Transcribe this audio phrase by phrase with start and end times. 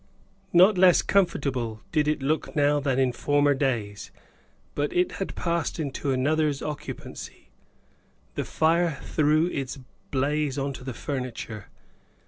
[0.51, 4.09] Not less comfortable did it look now than in former days,
[4.73, 7.49] but it had passed into another's occupancy.
[8.33, 9.77] The fire threw its
[10.09, 11.67] blaze on the furniture.